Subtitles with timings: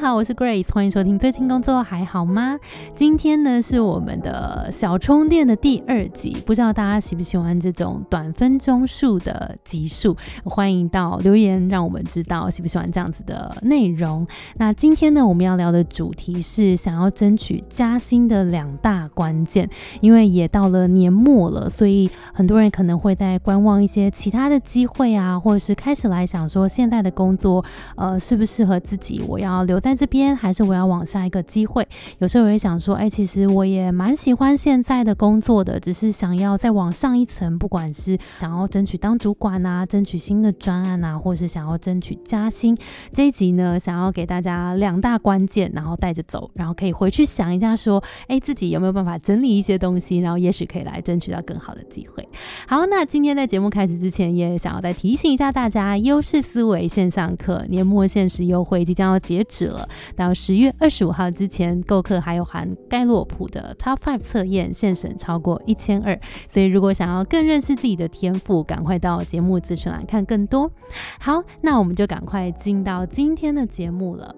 [0.00, 2.58] 好，我是 Grace，欢迎收听最近工作还好吗？
[2.94, 10.16] 今天呢是我们的小充电的第二集，不知道大家喜不喜欢这种短分钟数的集数？
[10.42, 14.26] 欢迎到留言让我们知道喜不喜欢这样子的内容。
[14.56, 19.68] 那今天呢我们要聊的主题是想要争取加薪的两大关键，
[20.00, 27.62] 因为也到了年末了，所以很多人可能会在观望一些其他的机会啊，或者是开始来想说现在的工作
[27.96, 29.78] 呃适不适合自己，我要留。
[29.78, 31.84] 在在这边，还是我要往下一个机会？
[32.18, 42.76] 有时候我会想说，哎，其实我也蛮喜欢现在的工作的，只是想要再往上一层，不管是想要争取当主管啊，争取新的专案啊，或是想要争取加薪。
[43.10, 52.28] 这一集呢，想要给大家两大关键，然后带着走，然后可以回去想一下，说，哎，自己有没有办法整理一些东西，然后也许可以来争取到更好的机会。
[52.68, 59.66] 好，那今天在节目开始之前，也想要再提醒一下大家，优势思维线上课年末限时优惠即将要截止。
[59.70, 59.79] 了，
[60.16, 66.18] 到十月二十五号之前购课还有含盖洛普的 Top Five 测验，现省超过一千二。
[66.50, 70.70] 所以如果想要更认识自己的天赋，赶快到节目资讯栏看更多。
[71.18, 74.34] 好，那我们就赶快进到今天的节目了。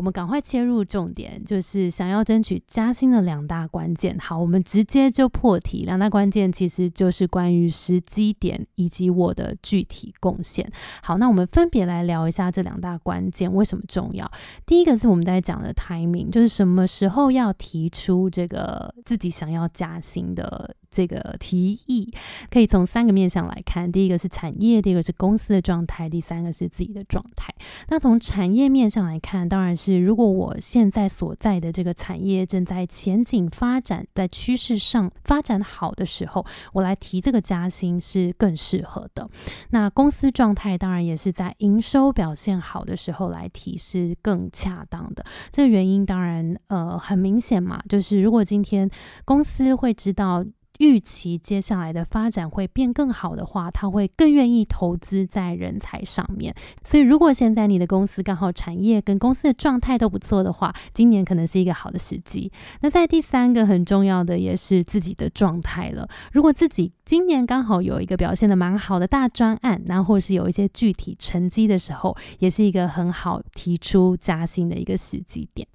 [0.00, 4.16] 我们赶快切入重点，就是想要争取加薪的两大关键。
[4.18, 5.84] 好，我们直接就破题。
[5.84, 10.66] 两大关键其实就是关于时机点以及我的具体贡献。
[11.02, 14.26] 好，那我们分别来聊一下这两大关键为什么重要。
[14.64, 20.74] 第一个是我们在讲的 timing，就是什么时候要提出这个自己想要加薪的。
[20.92, 22.12] 这个提议
[22.50, 27.54] 可以从三个面向来看，第一个是产业，第二个是公司的状态，第三个是自己的状态。
[27.90, 39.28] 那从产业面上来看，当然是如果我现在所在的这个产业正在前景发展，在趋势上发展好的时候，我来提这个加薪是更适合的。
[39.70, 45.24] 那公司状态当然也是在营收表现好的时候来提是更恰当的。
[45.50, 48.88] 这原因当然呃很明显嘛，就是如果今天
[49.24, 50.44] 公司会知道。
[50.80, 56.54] 预期接下来的发展会变更好的话，他会更愿意投资在人才上面。
[56.84, 62.50] 所以，如果现在你的公司刚好产业跟公司的状态都不错的话，今年可能是一个好的时机。
[62.80, 66.08] 那在第三个很重要的也是自己的状态了。
[66.32, 75.68] 如果自己今年刚好有一个表现的蛮好的大专案，然后是有一些具体成绩的时候，也是一个很好提出加薪的一个时机点。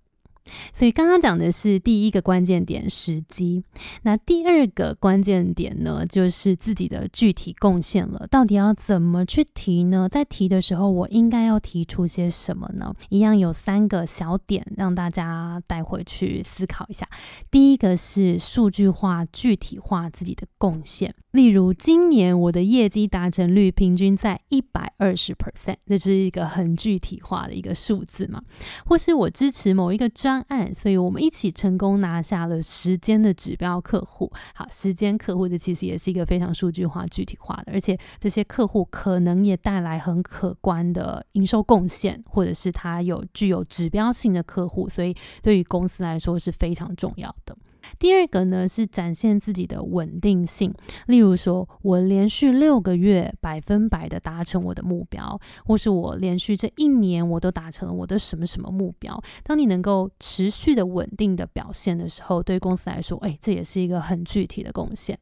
[0.73, 3.63] 所以刚刚讲的是第一个关键点时机，
[4.03, 8.28] 那第二个关键点呢，就是自己的具体贡献了。
[8.28, 10.07] 到底要怎么去提呢？
[10.09, 12.94] 在提的时候，我应该要提出些什么呢？
[13.09, 17.07] 一样有三个小点让大家带回去思考一下。
[17.50, 21.13] 第一个是数据化、具体化自己的贡献。
[21.31, 28.41] 例如，今年我的业绩达成率平均在一百二十 percent，这是一个很具体化的一个数字嘛？
[28.85, 34.29] 或是我支持某一个专方案，所以我们一起成功拿下了时间的指标客户。
[34.53, 47.56] 好，时间客户的其实也是一个非常数据化、具体化的，而且这些客户可能也带来很可观的营收贡献，或者是他有具有指标性的客户，所以对于公司来说是非常重要的。
[48.00, 50.73] 第二个呢是展现自己的稳定性，
[51.07, 59.22] 例如说我连续六个月百分百的达成我的目标，或是我连续这一年我都达成了我的什么什么目标。
[59.44, 65.17] 当你能够持续的稳定的表现的时候，对公司来说，哎，这也是一个很具体的贡献。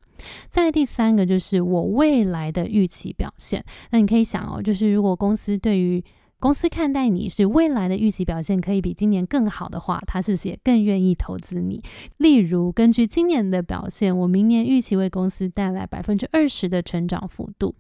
[0.50, 6.04] 再第三个就是我未来的预期表现，那你可以想哦，就是如果公司对于
[6.44, 11.82] 公司看待你是未来的预期表现可以比今年更好的话，他是不是也更愿意投资你？
[12.18, 17.74] 例如，根据今年的表现，我明年预期为公司带来百分之二十的成长幅度。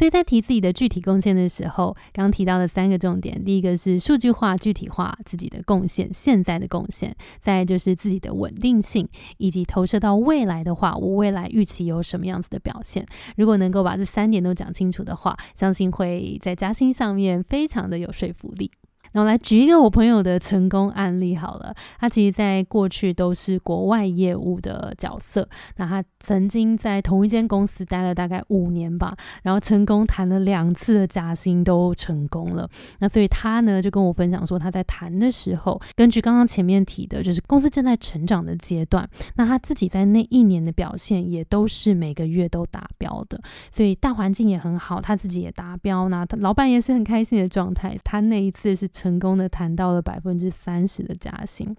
[0.00, 9.06] 所以在提自己的具体贡献的时候，刚提到的三个重点，第一个是数据化、具体化自己的贡献，现在的贡献；再就是自己的稳定性，
[9.36, 13.04] 以及投射到未来的话，我未来预期有什么样子的表现。
[13.36, 18.70] 如果能够把这三点都讲清楚的话，相信会在加薪上面非常的有说服力。
[19.12, 32.68] 那我来举一个我朋友的成功案例好了，他其实在过去都是国外业务的角色，那他曾经在同一间公司待了大概五年吧，然后成功谈了两次的加薪都成功了。
[33.00, 43.40] 那所以他呢就跟我分享说，他在谈的时候，根据刚刚前面提的，就是公司正在成长的阶段，那他自己在那一年的表现也都是每个月都达标的，
[43.72, 47.96] 所以大环境也很好，他自己也达标，那他老板也是很开心的状态。
[48.04, 48.88] 他那一次是。
[49.00, 51.74] 成功的谈到了百分之三十的加薪，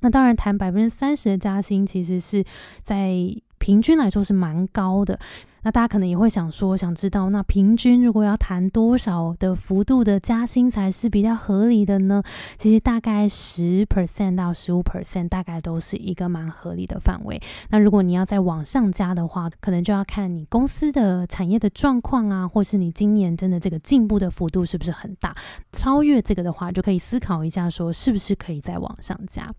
[0.00, 2.44] 那当然谈百分之三十的加薪，其实是
[2.82, 3.14] 在
[3.56, 5.18] 平均来说是蛮高的。
[5.62, 12.22] 那大家可能也会想说，想知道那平均如果要谈多少的幅度的加薪才是比较合理的呢？
[12.56, 17.38] 其实大概十 percent 到十五 percent，大概都是一个蛮合理的范围。
[17.68, 25.36] 那如果你要再往上加的话，可能就要看你公司的产业的状况啊，或是你今年真的这个进步的幅度是不是很大。
[25.72, 29.52] 超越这个的话，就可以思考一下，说是不是可以再往上加。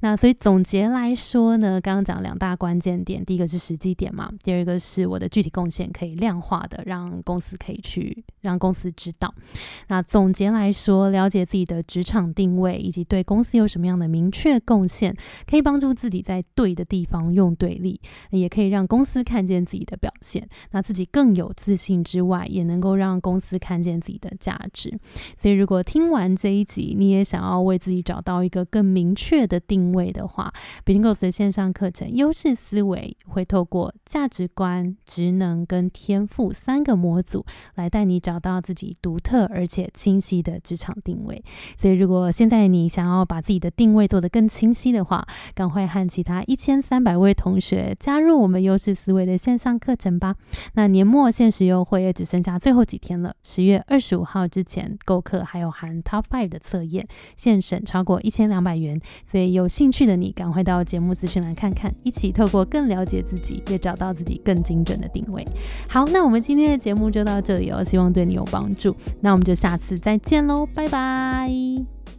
[0.00, 5.26] 那所以总结来说呢，刚刚讲两大关键点，第一个是时机点嘛，第二个是我的。
[5.38, 9.32] 具体贡献可以量化的，让公司可以去让公司知道。
[9.86, 15.16] 那总结来说，了解自己的职场定位以及对公司有什么样的明确贡献，
[15.48, 18.00] 可以帮助自己在对的地方用对力，
[18.30, 24.98] 也可以让公司看见自己的表现，那自己更有自信之外，也能够让公司看见自己的价值。
[25.40, 30.52] 所以，如果听完这一集，你也想要为自己找到一个更明确的定位的话
[30.84, 34.88] b i n g o 的线上课程《优势思维》会透过价值观。
[35.04, 37.44] 职职能跟天赋三个模组
[37.74, 41.44] 来带你找到自己独特而且清晰的职场定位。
[41.76, 50.34] 所以，如果现在你想要把自己的定位做得更清晰的话，赶快和其他一千三百位同学加入我们优势思维的线上课程吧。
[50.72, 58.98] 那年末限时优惠也只剩下最后几天了，十月二十五号之前购课还有含 Top Five 的测验，现省超过一千两百元。
[59.26, 65.06] 所以有兴趣的你，赶快到节目资讯栏看看，一起透过更了解自己，也找到自己更精准的。
[65.18, 65.44] 定位
[65.88, 68.94] 好，那我们今天的节目就到这里哦，希望对你有帮助。
[69.20, 72.17] 那我们就下次再见喽，拜拜。